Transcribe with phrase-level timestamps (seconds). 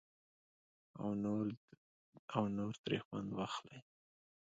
[2.33, 3.79] او نور ترې خوند واخلي.